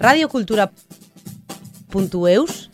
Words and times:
radiokultura.eus 0.00 2.70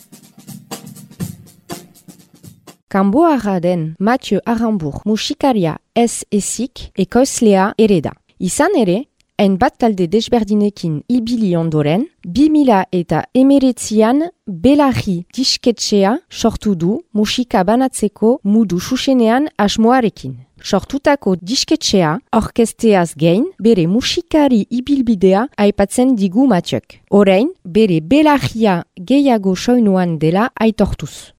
Kanboarra 2.88 3.60
den 3.60 3.94
Mathieu 3.98 4.40
Arambur 4.44 5.00
musikaria 5.04 5.78
ez 5.96 6.22
ezik 6.30 6.92
ekoizlea 6.94 7.74
ere 7.78 8.00
da. 8.04 8.12
Izan 8.38 8.76
ere, 8.76 9.04
hainbat 9.40 9.78
talde 9.80 10.12
desberdinekin 10.12 11.02
ibili 11.08 11.56
ondoren, 11.56 12.06
2000 12.24 12.84
eta 12.92 13.24
emeretzian 13.34 14.30
belarri 14.46 15.24
disketxea 15.34 16.18
sortu 16.30 16.74
du 16.76 17.02
musika 17.12 17.64
banatzeko 17.64 18.40
mudu 18.44 18.80
susenean 18.80 19.48
asmoarekin. 19.58 20.36
Sortutako 20.64 21.34
disketxea, 21.44 22.14
orkesteaz 22.32 23.10
gain, 23.20 23.44
bere 23.60 23.84
musikari 23.84 24.62
ibilbidea 24.72 25.42
aipatzen 25.60 26.14
digu 26.16 26.46
Mathiek. 26.48 27.02
Orain, 27.12 27.50
bere 27.64 28.00
belarria 28.00 28.78
gehiago 28.96 29.52
soinuan 29.56 30.16
dela 30.22 30.48
aitortuz. 30.56 31.34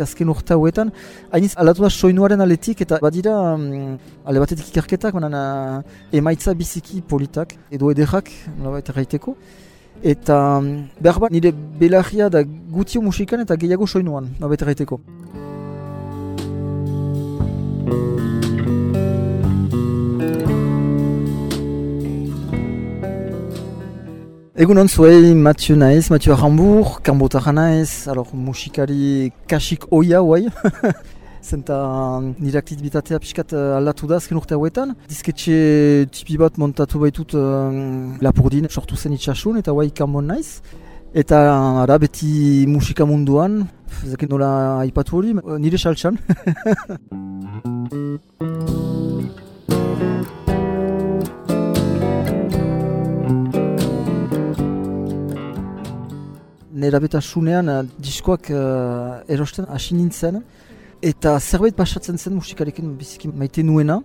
Azken 0.00 0.30
urte 0.32 0.54
hauetan, 0.54 0.90
hainiz 1.32 1.52
aldatu 1.56 1.84
da 1.84 1.90
soinuaren 1.90 2.40
aletik 2.40 2.82
eta 2.86 2.98
badira 3.02 3.34
um, 3.54 3.96
ale 4.24 4.42
batetik 4.42 4.68
ikerketak, 4.72 5.14
baina 5.14 5.82
emaitza 6.12 6.54
biziki 6.54 7.02
politak 7.02 7.56
edo 7.70 7.90
ederrak, 7.94 8.30
nolabait 8.58 8.88
erraiteko. 8.94 9.36
Eta 10.04 10.38
um, 10.58 10.72
behar 11.00 11.20
bat 11.20 11.32
nire 11.32 11.52
belarria 11.52 12.28
da 12.28 12.42
gutio 12.44 13.00
musikan 13.02 13.40
eta 13.40 13.56
gehiago 13.56 13.86
soinuan, 13.86 14.28
nolabait 14.40 14.62
erraiteko. 14.62 15.00
Egun 24.56 24.78
hon 24.80 24.88
zuei 24.88 25.34
Mathieu 25.34 25.76
naiz, 25.76 26.08
Mathieu 26.08 26.32
Arambur, 26.32 27.02
kanbotarra 27.04 27.52
naiz, 27.52 28.08
alor 28.08 28.30
musikari 28.32 29.30
kasik 29.46 29.84
oia 29.92 30.22
guai. 30.24 30.46
Zenta 31.44 31.76
nire 32.40 32.56
aktibitatea 32.56 33.20
pixkat 33.20 33.52
uh, 33.52 33.76
aldatu 33.76 34.08
da 34.08 34.16
azken 34.16 34.40
urte 34.40 34.56
hauetan. 34.56 34.94
Dizketxe 35.10 36.08
tipi 36.08 36.40
bat 36.40 36.56
montatu 36.56 37.02
baitut 37.04 37.36
uh, 37.36 37.68
lapurdin 38.24 38.64
sortu 38.70 38.96
zen 38.96 39.12
itxasun 39.18 39.60
eta 39.60 39.76
guai 39.76 39.90
kanbon 39.92 40.32
naiz. 40.32 40.62
Eta 41.12 41.36
ara 41.82 42.00
beti 42.00 42.64
musika 42.64 43.04
munduan, 43.04 43.66
zaken 44.08 44.32
nola 44.32 44.80
aipatu 44.86 45.20
hori, 45.20 45.36
nire 45.60 45.76
saltsan. 45.76 46.16
nera 56.76 57.20
sunean 57.20 57.68
uh, 57.68 57.82
diskoak 57.98 58.50
uh, 58.50 59.22
erosten 59.28 59.66
hasi 59.68 59.94
nintzen. 59.94 60.42
Eta 61.02 61.38
zerbait 61.40 61.76
pasatzen 61.76 62.18
zen 62.18 62.34
musikarekin 62.34 62.96
biziki 62.98 63.28
maite 63.28 63.62
nuena. 63.62 64.00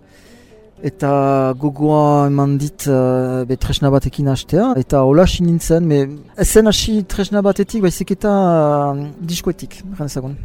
Eta 0.82 1.54
gogoa 1.58 2.26
eman 2.26 2.56
dit 2.58 2.86
uh, 2.88 3.44
be 3.48 3.56
tresna 3.56 3.90
batekin 3.90 4.28
hastea. 4.28 4.72
Eta 4.82 5.04
hola 5.06 5.22
hasi 5.28 5.44
nintzen 5.44 5.86
me 5.86 6.00
ezen 6.36 6.66
hasi 6.66 7.02
tresna 7.04 7.42
batetik 7.42 7.82
baizik 7.82 8.16
eta 8.16 8.32
uh, 8.32 9.06
diskoetik, 9.20 9.82
ezagun. 10.08 10.36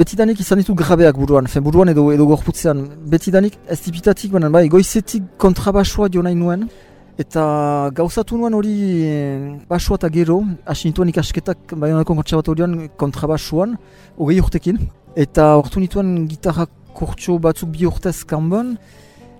Betidanik 0.00 0.40
izan 0.40 0.60
ditu 0.60 0.74
grabeak 0.74 1.18
buruan, 1.20 1.48
fen 1.52 1.64
buruan 1.64 1.90
edo 1.92 2.06
edo 2.14 2.26
gorputzean. 2.30 2.78
Betidanik 3.12 3.58
ez 3.68 3.80
tipitatik, 3.84 4.32
baina 4.32 4.48
bai, 4.52 4.68
goizetik 4.72 5.26
kontrabasua 5.44 6.08
jo 6.14 6.22
nahi 6.24 6.38
nuen. 6.38 6.68
Eta 7.20 7.42
gauzatu 7.96 8.38
nuen 8.40 8.54
hori 8.56 8.74
eh, 9.04 9.58
basua 9.68 9.98
eta 10.00 10.08
gero, 10.14 10.38
hasi 10.64 10.88
nituen 10.88 11.10
ikasketak 11.12 11.74
Bayonako 11.82 12.16
konservatorioan 12.22 12.76
kontrabasuan, 13.02 13.76
hogei 14.16 14.38
urtekin. 14.40 14.80
Eta 15.24 15.50
ortu 15.60 15.82
nituen 15.82 16.14
gitarra 16.30 16.64
kurtso 16.96 17.36
batzuk 17.42 17.74
bi 17.74 17.84
urtez 17.90 18.22
kanban, 18.30 18.76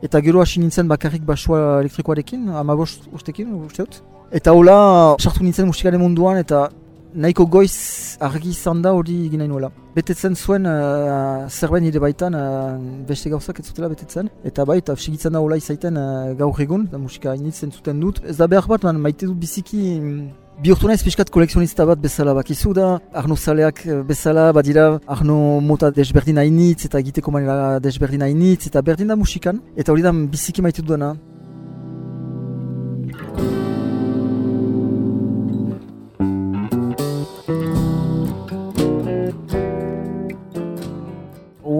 eta 0.04 0.20
gero 0.26 0.42
hasi 0.44 0.60
nintzen 0.60 0.90
bakarrik 0.92 1.24
basua 1.24 1.78
elektrikoarekin, 1.80 2.50
amabost 2.60 3.08
urtekin, 3.16 3.54
usteot. 3.70 4.02
Eta 4.30 4.52
hola, 4.52 4.76
sartu 5.18 5.46
nintzen 5.46 5.66
musikaren 5.70 6.02
munduan, 6.04 6.36
eta 6.44 6.68
nahiko 7.14 7.46
goiz 7.46 8.16
argi 8.20 8.50
izan 8.50 8.82
da 8.82 8.92
hori 8.94 9.16
egin 9.26 9.42
nahi 9.42 9.48
nuela. 9.48 9.70
Betetzen 9.94 10.36
zuen 10.36 10.66
uh, 10.70 11.48
zerbait 11.48 11.82
nire 11.82 12.00
baitan 12.02 12.34
uh, 12.34 12.76
beste 13.08 13.30
gauzak 13.30 13.58
ez 13.60 13.66
zutela 13.66 13.88
betetzen. 13.88 14.30
Eta 14.44 14.64
bai, 14.64 14.78
eta 14.78 14.96
sigitzen 14.96 15.34
da 15.34 15.40
hola 15.40 15.58
izaiten 15.58 15.96
uh, 15.98 16.34
gaur 16.38 16.60
egun, 16.62 16.86
da 16.92 16.98
musika 16.98 17.34
initzen 17.34 17.72
zuten 17.72 18.00
dut. 18.00 18.22
Ez 18.24 18.36
da 18.38 18.46
behar 18.46 18.68
bat, 18.70 18.86
man, 18.86 19.00
maite 19.02 19.26
dut 19.26 19.40
biziki 19.40 19.80
mm, 20.00 20.20
bihurtu 20.62 20.90
naiz 20.90 21.02
pixkat 21.02 21.32
koleksionista 21.34 21.86
bat 21.88 21.98
bezala 22.02 22.34
bakizu 22.38 22.74
da. 22.76 22.88
Arno 23.14 23.36
Zaleak 23.36 23.82
bezala, 24.08 24.50
badira 24.52 24.86
Arno 25.06 25.40
mota 25.60 25.90
desberdin 25.90 26.38
hainitz 26.38 26.84
eta 26.86 27.00
egiteko 27.02 27.34
manera 27.34 27.80
desberdin 27.82 28.22
hainitz 28.28 28.66
eta 28.70 28.82
berdin 28.82 29.10
da 29.10 29.16
musikan. 29.16 29.60
Eta 29.76 29.92
hori 29.92 30.06
da 30.06 30.12
biziki 30.12 30.62
maite 30.62 30.82
dudana. 30.86 31.14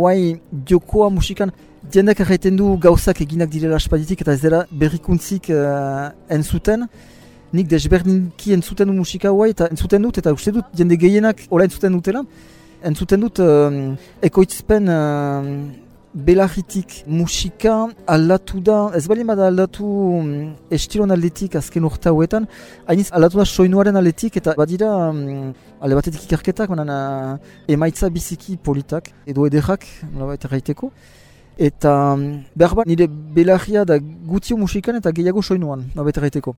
Guai 0.01 0.41
jokoa 0.69 1.11
musikan 1.11 1.53
diendak 1.93 2.21
erraiten 2.25 2.57
du 2.57 2.77
gauzak 2.87 3.21
eginak 3.25 3.51
direla 3.53 3.77
aspaditik 3.81 4.23
eta 4.25 4.37
ez 4.37 4.43
dela 4.43 4.65
berrikuntzik 4.83 5.51
uh, 5.55 6.11
entzuten. 6.37 6.87
Nik 7.53 7.69
desberdinki 7.71 8.55
entzuten 8.55 8.91
du 8.91 8.97
musika 9.03 9.33
guai 9.35 9.51
eta 9.55 9.69
entzuten 9.73 10.07
dut 10.07 10.21
eta 10.23 10.33
uste 10.37 10.55
dut 10.57 10.75
jende 10.81 10.99
gehienak 11.05 11.47
hola 11.51 11.67
entzuten 11.69 11.97
dutela. 11.99 12.25
Entzuten 12.91 13.27
dut 13.27 13.43
uh, 13.45 13.81
ekoitzpen 14.31 14.89
uh, 14.89 15.90
belarritik 16.15 17.05
musika 17.07 17.75
aldatu 18.07 18.61
da, 18.61 18.91
ez 18.99 19.07
bali 19.09 19.25
bada 19.25 19.47
aldatu 19.47 19.85
um, 20.19 20.33
estilon 20.71 21.11
aldetik 21.15 21.55
azken 21.61 21.87
urte 21.87 22.11
hauetan, 22.11 22.49
hainiz 22.89 23.09
aldatu 23.15 23.39
da 23.39 23.47
soinuaren 23.47 23.97
aldetik 23.97 24.41
eta 24.43 24.57
badira 24.59 24.91
um, 25.11 25.53
alde 25.81 25.99
batetik 26.01 26.27
ikerketak, 26.27 26.71
manan 26.75 26.91
uh, 26.91 27.39
emaitza 27.69 28.11
biziki 28.11 28.59
politak 28.59 29.13
edo 29.27 29.47
ederrak, 29.47 29.87
nola 30.11 30.33
baita 30.35 30.51
gaiteko. 30.51 30.91
Eta 31.61 31.95
um, 32.15 32.29
behar 32.57 32.75
bat 32.79 32.91
nire 32.91 33.07
belarria 33.07 33.85
da 33.85 33.99
gutio 34.01 34.59
musikan 34.59 34.99
eta 34.99 35.15
gehiago 35.15 35.43
soinuan, 35.43 35.87
nola 35.95 36.11
baita 36.11 36.27
gaiteko. 36.27 36.57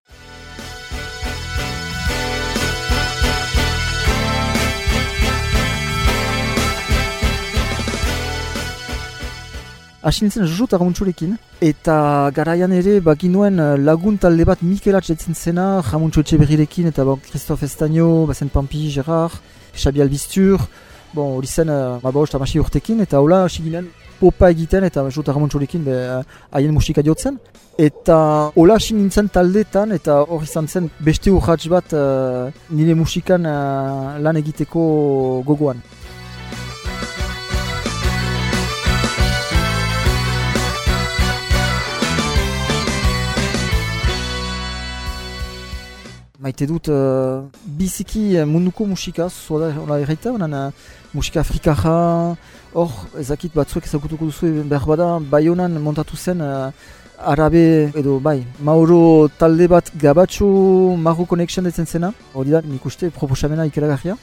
Asi 10.03 10.25
nintzen 10.25 10.49
Jojo 10.51 10.67
Ramuntxorekin, 10.81 11.37
eta 11.63 11.95
garaian 12.35 12.73
ere 12.75 12.97
baginuen 13.07 13.61
eh, 13.63 13.77
lagun 13.79 14.17
talde 14.19 14.43
bat 14.49 14.65
Mikelatz 14.67 15.13
etzen 15.15 15.37
zena, 15.39 15.67
Ramuntxo 15.93 16.25
Etxeberrirekin, 16.25 16.89
eta 16.91 17.05
bon, 17.07 17.21
Christophe 17.23 17.69
Estagno, 17.71 18.27
Bazen 18.27 18.51
Pampi, 18.51 18.89
Gerard, 18.91 19.39
Xabi 19.79 20.03
Albiztur, 20.03 20.59
bon, 21.15 21.37
hori 21.37 21.47
zen, 21.47 21.71
uh, 21.71 22.25
eta 22.25 22.43
masi 22.43 22.59
urtekin, 22.59 22.99
eta 23.07 23.21
hola 23.21 23.45
hasi 23.45 23.63
ginen 23.63 23.87
popa 24.19 24.51
egiten, 24.51 24.83
eta 24.91 25.07
Jojo 25.07 25.23
Ramuntxorekin 25.37 25.87
eh, 25.87 26.21
haien 26.51 26.75
musika 26.75 27.01
diotzen. 27.01 27.39
Eta 27.79 28.51
hola 28.57 28.75
hasi 28.75 28.95
nintzen 28.95 29.29
taldetan, 29.31 29.93
eta 29.93 30.19
hori 30.27 30.51
izan 30.51 30.67
zen 30.67 30.91
beste 30.99 31.31
urratx 31.31 31.71
bat 31.71 31.95
uh, 31.95 32.51
nire 32.75 32.99
musikan 32.99 33.47
uh, 33.47 34.19
lan 34.19 34.43
egiteko 34.43 35.45
gogoan. 35.47 35.79
Maite 46.43 46.67
dut 46.67 46.89
uh, 46.91 47.45
biziki 47.65 48.23
uh, 48.37 48.47
munduko 48.47 48.85
musika, 48.87 49.29
zua 49.29 49.71
da 49.71 50.01
erraita, 50.03 50.33
uh, 50.33 50.73
musika 51.15 51.41
afrikara, 51.41 52.37
hor 52.75 52.91
ezakit 53.21 53.55
batzuek 53.55 53.87
ezagutuko 53.87 54.27
duzu 54.27 54.51
behar 54.67 54.89
bada, 54.89 55.07
bai 55.21 55.47
honan 55.49 55.79
montatu 55.79 56.17
zen 56.17 56.43
uh, 56.43 56.73
arabe 57.23 57.93
edo 57.95 58.19
bai, 58.19 58.43
mauro 58.59 59.29
talde 59.39 59.69
bat 59.69 59.93
gabatxo 59.95 60.47
Maru 60.99 61.27
Connection 61.27 61.65
detzen 61.65 61.87
zena, 61.87 62.13
hori 62.35 62.51
da 62.51 62.61
nik 62.67 62.85
uste 62.87 63.11
proposamena 63.11 63.67
ikeragarria. 63.67 64.17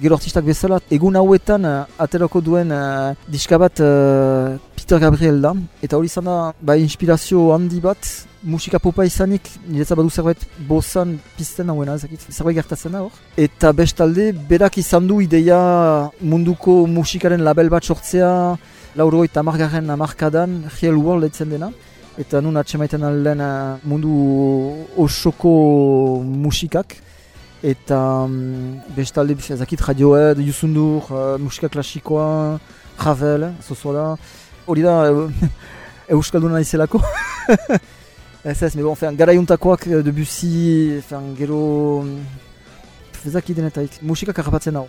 Gero 0.00 0.16
artistak 0.16 0.44
bezala, 0.44 0.80
egun 0.90 1.16
hauetan 1.16 1.64
uh, 1.68 1.84
aterako 1.98 2.40
duen 2.40 2.72
uh, 2.72 3.14
diska 3.28 3.58
bat 3.60 3.80
uh, 3.84 4.58
Peter 4.76 4.98
Gabriel 4.98 5.40
da, 5.42 5.52
eta 5.82 5.98
hori 5.98 6.10
izan 6.10 6.26
da, 6.26 6.36
ba, 6.60 6.76
inspirazio 6.80 7.50
handi 7.54 7.80
bat, 7.80 8.08
musika 8.42 8.80
popa 8.82 9.04
izanik, 9.06 9.46
niretzat 9.68 9.98
badu 9.98 10.10
zerbait 10.10 10.42
bozan 10.68 11.14
pizten 11.36 11.70
hauena, 11.70 11.94
ezakit, 12.00 12.24
zerbait 12.32 12.58
gertatzen 12.58 12.96
hor. 12.98 13.14
Eta 13.38 13.70
bestalde, 13.76 14.32
berak 14.48 14.78
izan 14.82 15.06
du 15.06 15.20
ideia 15.22 15.60
munduko 16.20 16.82
musikaren 16.90 17.44
label 17.46 17.70
bat 17.70 17.86
sortzea, 17.86 18.32
lauroi 18.98 19.28
eta 19.30 19.42
margarren 19.46 19.90
amarkadan, 19.94 20.62
Real 20.80 20.98
World 20.98 21.30
etzen 21.30 21.54
dena. 21.54 21.70
Eta 22.20 22.42
nun 22.44 22.58
atxemaiten 22.60 23.06
alden 23.08 23.40
mundu 23.88 24.12
osoko 25.00 25.52
musikak 26.26 26.98
eta 27.62 28.24
um, 28.26 28.80
bestalde 28.96 29.36
ezakit 29.38 29.80
radioed, 29.80 30.38
Yusundur, 30.42 31.06
uh, 31.10 31.38
musika 31.38 31.68
klasikoa, 31.68 32.58
Ravel, 32.98 33.52
zozoa. 33.62 34.16
Hori 34.66 34.82
da, 34.82 35.12
uh, 35.12 35.30
Euskalduna 36.08 36.60
izelako. 36.60 37.00
ez 38.44 38.62
ez, 38.62 38.74
bon, 38.76 38.96
fean, 38.96 39.16
gara 39.16 39.32
juntakoak 39.32 39.86
uh, 39.86 40.02
Debussy, 40.02 41.00
fean, 41.06 41.34
gero... 41.38 42.04
Ezakit 43.22 43.54
denetaik, 43.54 44.00
musika 44.02 44.32
karrapatzen 44.34 44.74
hau. 44.74 44.88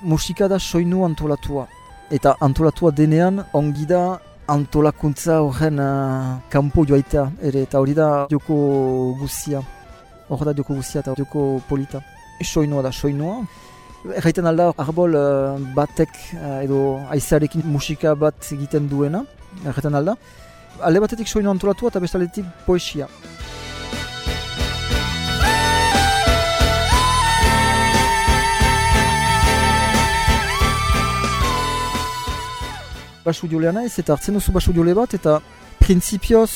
Musika 0.00 0.48
da 0.48 0.56
soinu 0.56 1.04
antolatua 1.04 1.66
eta 2.10 2.36
antolatua 2.40 2.90
denean 2.92 3.44
ongi 3.52 3.86
da 3.86 4.18
antolakuntza 4.48 5.40
horren 5.42 5.80
uh, 5.82 6.38
kanpo 6.50 6.84
joaita 6.86 7.30
ere. 7.42 7.64
Eta 7.66 7.80
hori 7.80 7.94
da 7.94 8.26
joko 8.30 9.14
guzia. 9.20 9.62
Hor 10.28 10.44
da 10.44 10.54
joko 10.54 10.74
guzia 10.74 11.00
eta 11.00 11.14
joko 11.18 11.60
polita. 11.68 12.02
Soinua 12.42 12.82
da 12.82 12.92
soinua 12.92 13.46
Erraiten 14.14 14.46
alda 14.46 14.68
arbol 14.78 15.14
uh, 15.16 15.58
batek 15.74 16.12
uh, 16.36 16.60
edo 16.62 17.00
aizarekin 17.10 17.64
musika 17.64 18.14
bat 18.14 18.52
egiten 18.52 18.88
duena. 18.88 19.24
Erraiten 19.64 19.94
alda 19.94 20.16
Alde 20.84 21.00
batetik 21.00 21.28
soinu 21.28 21.48
antolatua 21.50 21.88
eta 21.88 22.00
bestaletik 22.04 22.44
poesia 22.66 23.06
basu 33.26 33.48
jolea 33.50 33.72
naiz 33.72 33.94
eta 33.98 34.14
hartzen 34.14 34.38
duzu 34.38 34.52
basu 34.52 34.72
jole 34.72 34.94
bat 34.94 35.14
eta 35.18 35.40
prinsipioz 35.82 36.50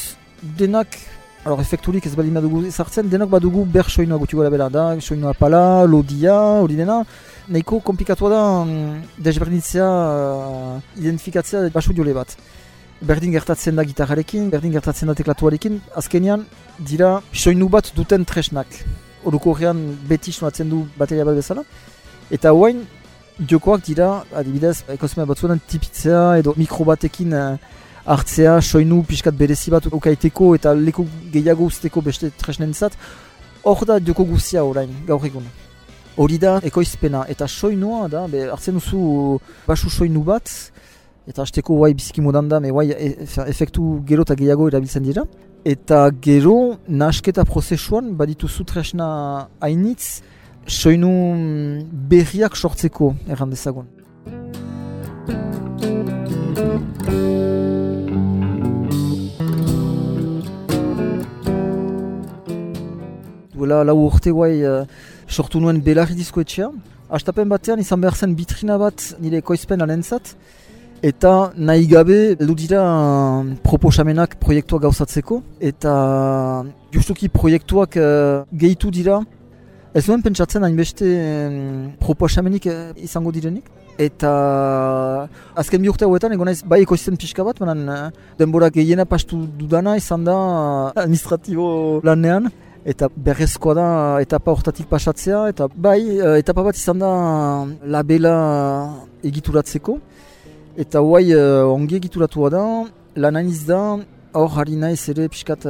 denak 0.60 0.96
alor 1.44 1.60
efekturik 1.60 2.06
ez 2.06 2.14
bali 2.14 2.30
dugu 2.30 2.66
ezartzen 2.66 3.08
denak 3.08 3.28
badugu 3.28 3.64
ber 3.64 3.86
soinua 3.88 4.18
gutu 4.18 4.36
gara 4.36 4.50
bera 4.50 4.68
da 4.68 5.00
soinua 5.00 5.32
pala, 5.32 5.84
lodia, 5.86 6.36
hori 6.62 6.76
dena. 6.76 7.04
Nahiko 7.48 7.80
komplikatua 7.80 8.30
da 8.30 8.42
um, 8.62 9.02
desberdintzea 9.18 9.88
uh, 9.88 10.80
identifikatzea 10.96 11.70
basu 11.70 11.94
jole 11.96 12.12
bat. 12.12 12.36
Berdin 13.00 13.32
gertatzen 13.32 13.76
da 13.76 13.84
gitarrarekin, 13.84 14.50
berdin 14.50 14.72
gertatzen 14.72 15.08
da 15.08 15.14
teklatuarekin 15.14 15.80
azkenean 15.96 16.44
dira 16.78 17.20
soinu 17.32 17.68
bat 17.68 17.92
duten 17.96 18.24
tresnak. 18.24 18.68
Oruko 19.24 19.54
horrean 19.54 19.80
beti 20.08 20.32
sonatzen 20.32 20.68
du 20.68 20.84
bateria 20.98 21.24
bat 21.24 21.40
bezala. 21.40 21.64
Eta 22.30 22.52
hoain 22.52 22.84
jokoak 23.48 23.84
dira, 23.86 24.24
adibidez, 24.36 24.82
ekosmea 24.92 25.26
batzuetan 25.28 25.60
tipitzea 25.68 26.24
edo 26.40 26.54
mikro 26.58 26.84
batekin 26.88 27.32
uh, 27.36 27.56
hartzea, 28.04 28.60
soinu 28.60 29.02
pixkat 29.08 29.36
berezi 29.36 29.72
bat 29.72 29.86
ukaiteko 29.90 30.54
eta 30.58 30.74
leku 30.74 31.06
gehiago 31.32 31.68
usteko 31.70 32.02
beste 32.04 32.30
tresnen 32.40 32.74
zat, 32.74 32.96
hor 33.64 33.84
da 33.86 33.98
joko 34.00 34.24
guzia 34.24 34.64
orain, 34.64 34.92
gaur 35.06 35.24
egun. 35.26 35.46
Hori 36.20 36.38
da 36.42 36.58
ekoizpena 36.66 37.24
eta 37.32 37.48
soinua 37.48 38.08
da, 38.08 38.26
be, 38.28 38.46
hartzen 38.50 38.76
duzu 38.80 39.38
basu 39.66 39.90
soinu 39.90 40.24
bat, 40.26 40.50
eta 41.28 41.44
hasteko 41.44 41.76
guai 41.80 41.92
biziki 41.94 42.24
modan 42.24 42.48
da, 42.48 42.60
guai 42.60 42.90
e, 42.90 43.12
efektu 43.46 44.00
gero 44.08 44.26
eta 44.26 44.36
gehiago 44.36 44.68
erabiltzen 44.68 45.06
dira. 45.06 45.24
Eta 45.64 46.08
gero, 46.24 46.56
nasketa 46.88 47.44
prozesuan, 47.44 48.14
badituzu 48.16 48.64
tresna 48.64 49.08
hainitz, 49.60 50.22
soinu 50.66 51.10
berriak 52.10 52.56
sortzeko 52.56 53.14
erran 53.28 53.50
dezagun. 53.50 53.86
Duela 63.54 63.84
lau 63.84 63.98
urte 64.06 64.30
guai 64.32 64.62
uh, 64.64 64.84
sortu 65.28 65.60
nuen 65.60 65.80
belarri 65.84 66.14
diskoetxea. 66.14 66.70
Astapen 67.10 67.48
batean 67.50 67.80
izan 67.82 68.00
behar 68.00 68.16
zen 68.16 68.34
bitrina 68.38 68.78
bat 68.78 69.14
nire 69.20 69.42
koizpen 69.42 69.82
alentzat. 69.82 70.34
Eta 71.02 71.52
nahi 71.56 71.86
gabe 71.88 72.16
heldu 72.38 72.54
dira 72.54 72.80
uh, 72.84 73.44
proposamenak 73.64 74.38
proiektuak 74.40 74.86
gauzatzeko. 74.86 75.42
Eta 75.60 75.92
justuki 76.94 77.28
proiektuak 77.28 78.00
uh, 78.00 78.46
gehitu 78.64 78.90
dira 78.90 79.20
Ez 79.90 80.04
duen 80.06 80.20
pentsatzen 80.22 80.62
hainbeste 80.62 81.06
proposamenik 81.98 82.66
eh, 82.70 82.74
izango 83.02 83.32
direnik. 83.34 83.66
Eta 83.98 84.30
azken 85.58 85.82
bi 85.82 85.90
urte 85.90 86.06
hauetan 86.06 86.30
egon 86.36 86.46
naiz 86.46 86.60
bai 86.62 86.78
ekoizten 86.84 87.18
pixka 87.18 87.42
bat, 87.42 87.58
manan 87.58 87.88
eh, 87.90 88.04
denbora 88.38 88.68
gehiena 88.70 89.02
pastu 89.04 89.40
dudana 89.58 89.96
izan 89.98 90.22
da 90.28 90.36
administratibo 90.94 91.98
lanean. 92.06 92.46
Eta 92.86 93.08
berrezkoa 93.26 93.74
da 93.76 93.88
etapa 94.22 94.54
hortatik 94.54 94.86
pasatzea, 94.88 95.42
eta 95.50 95.66
bai 95.74 95.98
eh, 96.06 96.36
etapa 96.38 96.62
bat 96.68 96.78
izan 96.78 97.02
da 97.02 97.10
labela 97.82 98.36
egituratzeko. 99.26 99.98
Eta 100.78 101.02
guai 101.02 101.34
ongi 101.66 101.98
egituratua 101.98 102.52
da, 102.54 102.62
lan 103.18 103.50
da, 103.66 103.82
hor 104.38 104.54
harri 104.54 104.78
naiz 104.78 105.02
ere 105.10 105.26
pixkat 105.28 105.66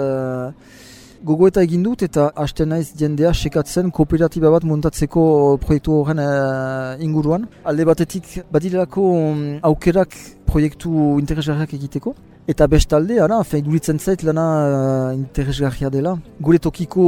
gogoeta 1.25 1.63
egin 1.67 1.83
dut 1.85 2.03
eta 2.07 2.31
haste 2.43 2.65
naiz 2.69 2.91
jendea 3.01 3.33
sekatzen 3.35 3.91
kooperatiba 3.97 4.51
bat 4.55 4.65
montatzeko 4.65 5.23
proiektu 5.65 5.97
horren 5.99 6.23
uh, 6.25 7.05
inguruan. 7.07 7.47
Alde 7.65 7.87
batetik 7.89 8.31
badirelako 8.53 9.07
um, 9.19 9.43
aukerak 9.71 10.17
proiektu 10.51 11.19
interesgarriak 11.21 11.75
egiteko. 11.79 12.15
Eta 12.51 12.67
bestalde, 12.67 13.21
ara, 13.23 13.43
fein 13.45 13.65
duritzen 13.67 14.01
zait 14.01 14.25
lana 14.27 14.47
uh, 14.61 15.11
interesgarria 15.15 15.91
dela. 15.93 16.17
Gure 16.41 16.59
tokiko 16.59 17.05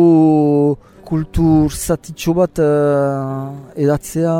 kultur 1.08 1.72
zatitxo 1.72 2.36
bat 2.38 2.60
uh, 2.62 3.48
edatzea. 3.76 4.36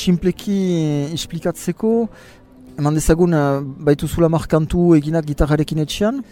Simpleki 0.00 0.58
esplikatzeko, 1.14 1.90
eman 2.80 2.96
dezagun 2.96 3.34
uh, 3.36 3.60
baitu 3.88 4.08
zula 4.08 4.30
markantu 4.32 4.94
eginak 4.96 5.26
gitarrarekin 5.28 5.82
etxean, 5.84 6.22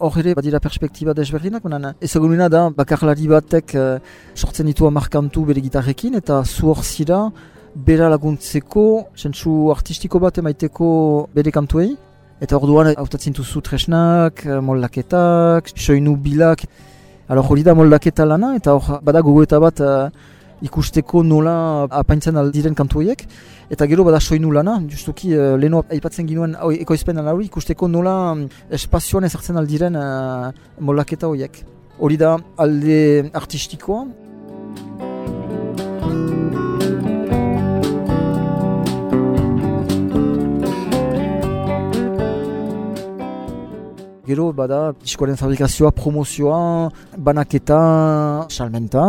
hor 0.00 0.18
ere 0.22 0.34
badira 0.38 0.60
perspektiba 0.62 1.14
desberdinak, 1.16 1.64
baina 1.64 1.94
ezagunena 2.00 2.48
da 2.52 2.62
bakarlari 2.82 3.26
batek 3.30 3.74
uh, 3.76 3.86
sortzen 4.34 4.70
ditu 4.70 4.90
markantu 4.90 5.44
bere 5.48 5.64
gitarrekin, 5.66 6.18
eta 6.20 6.42
zu 6.44 6.70
hor 6.70 6.84
zira 6.84 7.24
bera 7.74 8.08
laguntzeko, 8.12 8.86
zentsu 9.16 9.56
artistiko 9.74 10.20
bat 10.22 10.38
emaiteko 10.42 10.92
bere 11.34 11.52
kantuei, 11.54 11.90
eta 12.40 12.56
hor 12.56 12.70
duan 12.70 12.94
hautatzen 12.94 13.36
duzu 13.36 13.62
tresnak, 13.66 14.46
uh, 14.46 14.62
mollaketak, 14.64 15.74
soinu 15.76 16.16
bilak, 16.16 16.66
Alor 17.30 17.46
hori 17.46 17.62
da 17.62 17.76
moldaketa 17.78 18.24
lana, 18.26 18.56
eta 18.58 18.72
hor 18.74 18.96
bada 19.06 19.20
gogoeta 19.22 19.60
bat 19.62 19.80
ikusteko 20.62 21.22
nola 21.24 21.86
apaintzen 22.02 22.36
aldiren 22.36 22.76
kantuiek. 22.76 23.26
Eta 23.70 23.86
gero 23.86 24.04
bada 24.04 24.20
soinu 24.20 24.52
lana, 24.52 24.78
justuki 24.90 25.34
uh, 25.36 25.54
leheno 25.56 25.84
aipatzen 25.90 26.26
ginuen 26.26 26.56
ekoizpen 26.80 27.20
hori 27.22 27.46
ikusteko 27.46 27.88
nola 27.88 28.16
um, 28.32 28.48
espazioan 28.70 29.28
ezartzen 29.28 29.56
aldiren 29.56 29.96
uh, 29.96 30.50
molaketa 30.80 31.30
horiek. 31.30 31.62
Hori 32.00 32.16
da 32.16 32.36
alde 32.58 33.30
artistikoa. 33.34 34.06
Gero 44.30 44.52
bada 44.54 44.92
diskoaren 45.02 45.34
fabrikazioa, 45.34 45.90
promozioa, 45.90 46.58
banaketa, 47.18 47.78
salmenta. 48.48 49.06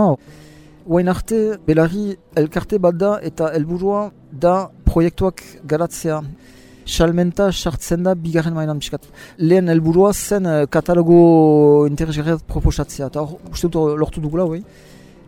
Oain 0.88 1.08
arte, 1.08 1.60
belarri 1.68 2.16
elkarte 2.36 2.80
bat 2.82 2.96
da 2.98 3.12
eta 3.22 3.52
helburua 3.54 4.12
da 4.32 4.72
proiektuak 4.86 5.44
garatzea. 5.64 6.22
salmenta 6.86 7.52
sartzen 7.52 8.04
da 8.04 8.16
bigarren 8.16 8.54
mainan 8.54 8.80
pixkat. 8.80 9.06
Lehen 9.38 9.70
helburua 9.70 10.12
zen 10.14 10.46
uh, 10.46 10.66
katalogo 10.66 11.86
interesgarriat 11.88 12.42
proposatzea, 12.48 13.08
eta 13.08 13.22
hor, 13.22 13.38
uste 13.52 13.70
dut 13.70 13.96
lortu 14.02 14.20
dugula, 14.20 14.48
bai. 14.50 14.64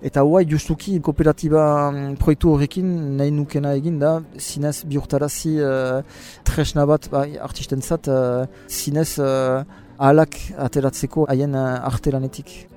Eta 0.02 0.24
huai 0.26 0.44
justuki 0.50 0.98
kooperatiba 1.00 1.92
mm, 1.92 2.18
proiektu 2.20 2.50
horrekin 2.56 2.90
nahi 3.20 3.32
nukena 3.32 3.76
egin 3.78 4.02
da, 4.02 4.18
zinez 4.40 4.84
bihurtarazi 4.84 5.56
uh, 5.62 6.02
tresna 6.44 6.88
bat 6.90 7.08
ba, 7.14 7.24
artisten 7.48 7.82
zat, 7.82 8.10
uh, 8.10 8.50
zinez 8.68 9.20
uh, 9.22 9.64
ahalak 10.00 10.36
ateratzeko 10.58 11.30
haien 11.30 11.56
uh, 11.56 11.80
artelanetik. 11.94 12.73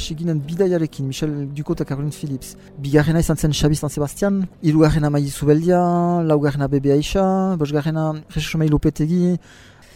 Hasi 0.00 0.16
ginen 0.16 0.40
bidaiarekin, 0.48 1.06
Michel 1.06 1.30
Ducot 1.56 1.80
eta 1.80 1.84
Caroline 1.84 2.12
Phillips. 2.12 2.56
Bigarrena 2.78 3.20
izan 3.20 3.36
zen 3.36 3.52
Xabi 3.52 3.76
San 3.76 3.90
Sebastian, 3.90 4.46
irugarrena 4.62 5.10
Mai 5.10 5.26
Zubeldia, 5.28 5.80
laugarrena 6.24 6.68
Bebe 6.68 6.92
Aixa, 6.92 7.56
bosgarrena 7.56 8.14
Jesus 8.34 8.56
Mai 8.56 8.68
Lopetegi, 8.68 9.36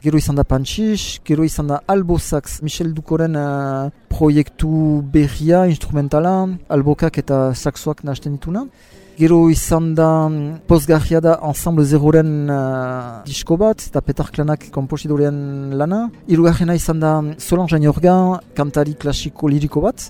gero 0.03 0.19
izan 0.19 0.37
da 0.37 0.45
Pantxix, 0.45 1.21
gero 1.25 1.45
izan 1.45 1.69
da 1.69 1.81
Albo 1.89 2.19
Sax, 2.19 2.61
Michel 2.63 2.93
Ducoren 2.93 3.35
uh, 3.37 3.91
proiektu 4.09 5.03
berria, 5.15 5.65
instrumentala, 5.67 6.35
albokak 6.69 7.19
eta 7.25 7.55
saxoak 7.55 8.05
nahazten 8.05 8.37
dituna. 8.37 8.67
Gero 9.15 9.45
izan 9.47 9.93
da 9.95 10.27
mm, 10.27 10.65
pozgarria 10.67 11.21
da 11.23 11.37
Ensemble 11.47 11.85
Zeroren 11.87 12.51
uh, 12.51 13.23
disko 13.23 13.55
bat, 13.55 13.79
eta 13.87 14.01
Petar 14.03 14.33
Klanak 14.35 14.65
komposidorean 14.75 15.37
lana. 15.79 16.09
Irugarrena 16.27 16.75
izan 16.75 16.99
da 16.99 17.13
mm, 17.23 17.37
Solange 17.39 17.77
Añorga, 17.79 18.15
kantari 18.59 18.97
klasiko 18.99 19.47
liriko 19.47 19.85
bat. 19.85 20.09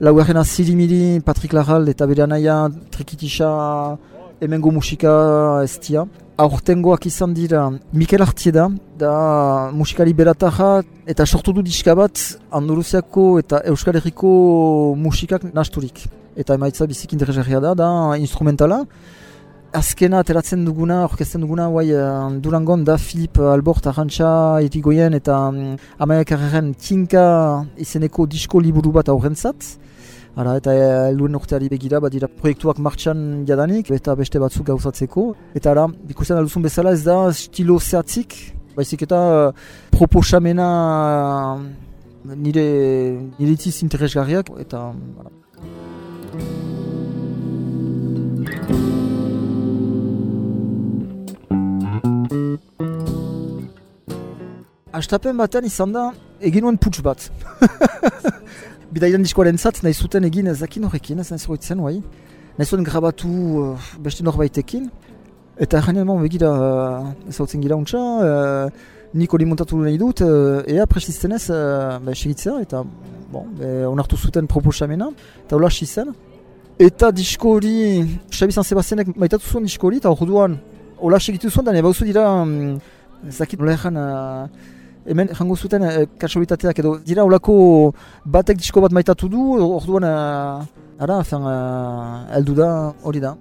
Laugarrena 0.00 0.44
Silimiri, 0.48 1.20
Patrick 1.20 1.52
Laral 1.52 1.90
eta 1.92 2.06
bere 2.08 2.24
anaia 2.24 2.54
trikitisa 2.94 3.50
emengo 4.40 4.72
musika 4.72 5.12
estia. 5.66 6.06
Aurtengoak 6.40 7.04
izan 7.10 7.34
dira 7.36 7.66
Mikel 7.92 8.24
Artieda, 8.24 8.70
da 8.96 9.68
musikari 9.76 10.16
berataja 10.16 10.70
eta 11.04 11.28
sortu 11.28 11.52
du 11.52 11.66
diska 11.66 11.92
bat 11.92 12.24
Andaluziako 12.48 13.26
eta 13.44 13.60
Euskal 13.68 14.00
Herriko 14.00 14.32
musikak 14.96 15.44
nasturik 15.52 16.06
eta 16.40 16.56
emaitza 16.56 16.86
bizik 16.88 17.12
interesgarria 17.16 17.60
da, 17.60 17.74
da 17.76 17.90
instrumentala. 18.18 18.84
Azkena 19.76 20.18
ateratzen 20.24 20.64
duguna, 20.66 21.04
orkesten 21.06 21.44
duguna, 21.44 21.68
guai, 21.70 21.92
uh, 21.94 22.26
Durangon 22.42 22.82
da 22.82 22.96
Filip 22.98 23.38
Albort 23.38 23.86
Arantxa 23.86 24.30
irigoien 24.66 25.14
eta 25.14 25.36
um, 25.52 25.76
Amaiak 26.02 26.32
Arren 26.34 26.72
Tinka 26.74 27.22
izeneko 27.78 28.26
disko 28.26 28.58
liburu 28.58 28.90
bat 28.96 29.12
aurrentzat. 29.12 29.76
Hala, 30.34 30.56
eta 30.58 30.74
heluen 31.10 31.38
urteari 31.38 31.68
begira, 31.70 32.00
badira 32.02 32.26
proiektuak 32.30 32.78
martxan 32.82 33.44
jadanik, 33.46 33.90
eta 33.94 34.14
beste 34.18 34.42
batzuk 34.42 34.66
gauzatzeko. 34.72 35.28
Eta 35.58 35.70
ara, 35.74 35.86
ikusten 36.10 36.38
alduzun 36.38 36.66
bezala 36.66 36.94
ez 36.96 37.04
da 37.06 37.20
stilo 37.34 37.78
zehatzik, 37.78 38.38
baizik 38.74 39.06
eta 39.06 39.20
uh, 39.36 39.68
proposamena 39.94 40.70
uh, 41.54 41.62
nire, 42.34 42.66
nire 43.38 43.54
itiz 43.54 43.76
interesgarriak, 43.86 44.50
eta... 44.66 44.88
Ara. 45.22 45.36
Astapen 55.00 55.38
batean 55.40 55.64
izan 55.64 55.94
da, 55.94 56.10
egin 56.44 56.66
nuen 56.66 56.76
putz 56.76 56.98
bat. 57.00 57.22
Bidaidan 58.94 59.22
diskoaren 59.24 59.56
zat, 59.56 59.78
nahi 59.84 59.96
zuten 59.96 60.26
egin 60.28 60.50
ezakin 60.50 60.84
horrekin, 60.84 61.22
ez 61.22 61.30
nahi 61.30 61.40
zoroitzen, 61.40 61.78
bai. 61.80 61.94
Nahi 62.58 62.66
zuten 62.68 62.84
grabatu 62.84 63.30
uh, 63.62 63.86
beste 64.04 64.26
norbaitekin. 64.26 64.90
Eta 65.56 65.78
erranean 65.78 66.04
eman 66.04 66.20
begira, 66.20 66.50
uh, 66.52 67.30
ez 67.32 67.38
hau 67.40 67.46
gira 67.48 67.78
untsa, 67.80 68.00
uh, 68.00 68.98
nik 69.16 69.32
hori 69.32 69.46
montatu 69.48 69.78
nahi 69.80 69.96
dut, 70.00 70.20
uh, 70.26 70.58
ea 70.68 70.84
presizten 70.90 71.32
ez, 71.32 71.46
uh, 71.48 71.96
ba, 72.04 72.16
segitzea, 72.16 72.58
eta 72.66 72.82
bon, 73.32 73.54
onartu 73.88 74.18
zuten 74.18 74.50
proposamena, 74.50 75.08
eta 75.46 75.56
hola 75.56 75.70
zen. 75.70 76.12
Eta 76.78 77.10
disko 77.10 77.54
hori, 77.56 78.04
Xabi 78.28 78.52
San 78.52 78.68
Sebastianek 78.68 79.14
maitatu 79.16 79.48
zuen 79.48 79.64
disko 79.64 79.88
hori, 79.88 80.02
eta 80.02 80.12
hor 80.12 80.28
duan, 80.28 80.58
hola 80.98 81.20
segitu 81.20 81.48
zuen, 81.48 81.64
da 81.64 81.72
nebauzu 81.72 82.04
dira, 82.04 82.26
um, 82.42 82.76
ezakit 83.28 83.60
nola 83.60 83.78
erran, 83.78 83.96
uh, 83.96 84.76
hemen 85.06 85.28
jango 85.38 85.56
zuten 85.56 85.82
e, 85.82 86.06
edo 86.78 86.98
dira 87.06 87.24
olako 87.24 87.92
batek 88.24 88.58
disko 88.58 88.80
bat 88.80 88.92
maitatu 88.92 89.28
du 89.28 89.40
orduan 89.78 90.04
uh, 90.04 90.64
ara 90.98 91.22
fen 91.24 91.42
uh, 91.42 92.36
eldu 92.36 92.54
da 92.54 92.94
hori 93.02 93.20
da 93.20 93.36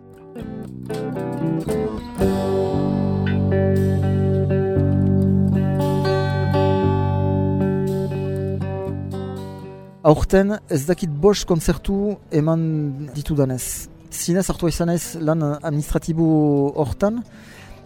Aurten 10.09 10.55
ez 10.71 10.85
dakit 10.87 11.11
bost 11.11 11.45
konzertu 11.45 12.15
eman 12.31 12.61
ditu 13.13 13.35
danez. 13.35 13.89
Zinez 14.09 14.45
hartu 14.49 14.69
izan 14.71 14.89
lan 15.27 15.43
administratibo 15.43 16.25
hortan. 16.79 17.19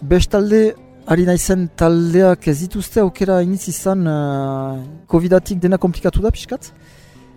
Bestalde 0.01 0.75
Ari 1.03 1.25
naizen 1.27 1.65
taldeak 1.75 2.47
ez 2.47 2.61
dituzte 2.61 3.01
aukera 3.01 3.41
iniz 3.43 3.65
izan 3.67 4.05
uh, 4.07 4.79
Covidatik 5.11 5.59
dena 5.59 5.77
komplikatu 5.77 6.23
da 6.23 6.31
pixkat. 6.31 6.69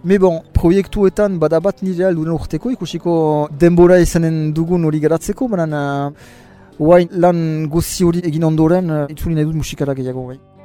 Me 0.06 0.20
bon, 0.22 0.38
proiektuetan 0.54 1.40
badabat 1.42 1.82
nire 1.82 2.06
alduen 2.06 2.30
urteko, 2.36 2.70
ikusiko 2.70 3.14
denbora 3.60 3.98
izanen 3.98 4.52
dugun 4.54 4.86
hori 4.86 5.02
garatzeko, 5.02 5.48
baina 5.50 5.82
uh, 6.14 7.06
lan 7.24 7.66
gozi 7.72 8.06
hori 8.06 8.22
egin 8.30 8.46
ondoren 8.46 8.92
uh, 9.00 9.06
itzuli 9.10 9.34
nahi 9.34 9.50
dut 9.50 9.58
musikara 9.64 9.98
gehiago. 9.98 10.28
Bai. 10.30 10.55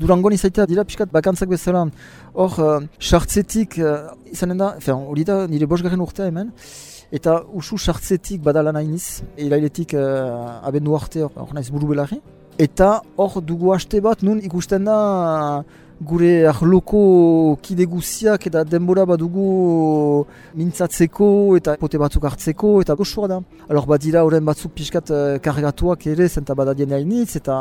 Durangon 0.00 0.32
izaitea 0.32 0.64
dira 0.64 0.84
pixkat 0.88 1.10
bakantzak 1.12 1.50
bezala. 1.50 1.82
Hor 2.32 2.54
uh, 2.64 2.76
sartzetik 2.98 3.76
uh, 3.82 4.14
izanen 4.32 4.62
da, 4.62 4.70
hori 4.94 5.26
da 5.28 5.42
nire 5.50 5.68
bosgarren 5.68 6.00
urtea 6.00 6.30
hemen. 6.30 6.54
Eta 7.12 7.40
usu 7.60 7.76
sartzetik 7.76 8.40
badala 8.46 8.72
nainiz 8.72 9.20
irailetik 9.36 9.92
uh, 9.98 10.66
abendu 10.68 10.96
arte 10.96 11.26
hor 11.26 11.52
naiz 11.56 11.68
buru 11.74 11.90
belarri. 11.92 12.20
Eta 12.60 13.02
hor 13.20 13.42
dugu 13.44 13.74
haste 13.74 14.00
bat 14.04 14.24
nun 14.24 14.40
ikusten 14.44 14.88
da 14.88 14.96
gure 16.00 16.46
ahloko 16.48 17.58
kide 17.60 17.84
guziak 17.84 18.46
eta 18.48 18.62
denbora 18.64 19.04
badugu 19.04 20.24
mintzatzeko 20.56 21.28
eta 21.58 21.74
pote 21.82 21.98
batzuk 22.00 22.24
hartzeko 22.24 22.70
eta 22.80 22.94
gozoa 22.96 23.28
da. 23.28 23.38
Alor 23.68 23.86
badira 23.90 24.22
horren 24.24 24.44
batzuk 24.44 24.72
pixkat 24.78 25.10
uh, 25.12 25.38
kargatuak 25.44 26.06
ere 26.12 26.28
zenta 26.28 26.54
badadien 26.54 26.94
hainitz 26.96 27.36
eta 27.36 27.56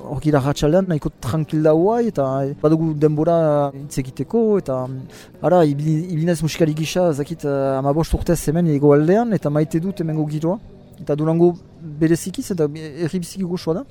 hor 0.00 0.20
gira 0.20 0.42
ratxalean 0.44 0.90
nahiko 0.92 1.12
tranquil 1.20 1.62
da 1.62 1.72
huai 1.72 2.08
eta 2.08 2.26
badugu 2.60 2.92
denbora 3.04 3.38
itzekiteko 3.86 4.42
eta 4.58 4.76
ara 5.42 5.64
ibilinez 5.64 6.42
musikari 6.42 6.74
gisa 6.74 7.12
zakit 7.12 7.48
uh, 7.48 7.78
amabost 7.78 8.12
urtez 8.14 8.40
hemen 8.48 8.68
ego 8.76 8.92
aldean 8.92 9.32
eta 9.32 9.48
maite 9.48 9.80
dut 9.80 10.04
hemengo 10.04 10.28
giroa 10.28 10.58
eta 11.00 11.16
durango 11.16 11.54
berezikiz 11.80 12.50
eta 12.52 12.68
erribiziki 13.08 13.48
gozoa 13.54 13.80
da. 13.80 13.84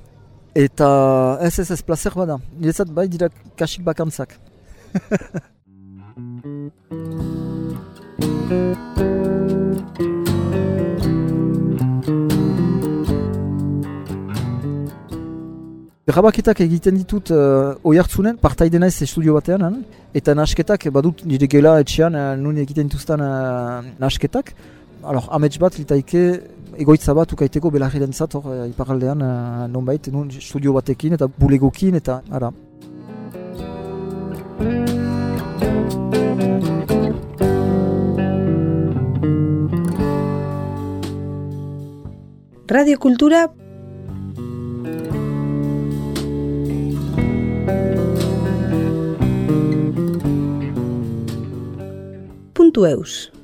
Eta 0.54 1.38
ez 1.40 1.58
ez 1.58 1.70
ez 1.70 1.82
placer 1.82 2.12
bada. 2.14 2.40
Niretzat 2.58 2.90
bai 2.90 3.06
dira 3.08 3.28
kasik 3.56 3.84
bakantzak. 3.84 4.34
Grabaketak 16.06 16.60
egiten 16.66 16.98
ditut 16.98 17.30
uh, 17.30 17.78
oi 17.86 17.96
hartzunen, 18.02 18.36
partaide 18.36 18.80
naiz 18.82 18.96
estudio 19.06 19.36
batean, 19.38 19.84
eta 20.12 20.34
nasketak 20.34 20.88
badut 20.90 21.22
nire 21.24 21.46
gela 21.46 21.78
etxean, 21.78 22.18
uh, 22.18 22.34
nun 22.34 22.58
egiten 22.58 22.90
dituzten 22.90 23.22
uh, 23.22 23.86
nasketak. 24.02 24.50
Alors, 25.06 25.30
amets 25.30 25.56
bat, 25.62 25.78
litaike, 25.78 26.42
egoitza 26.78 27.14
bat 27.14 27.32
ukaiteko 27.32 27.70
belarri 27.70 28.00
den 28.00 28.12
zat, 28.12 28.34
hor, 28.34 28.50
e, 28.54 28.68
iparaldean, 28.70 29.22
e, 29.22 29.68
non 29.68 29.84
bait, 29.84 30.08
nun 30.12 30.30
studio 30.30 30.72
batekin 30.72 31.16
eta 31.18 31.28
bulegokin 31.28 31.94
eta, 32.00 32.22
ara. 32.30 32.52
Radio 42.70 42.98
Kultura 42.98 43.48
Puntu 52.54 52.86
eus. 52.86 53.39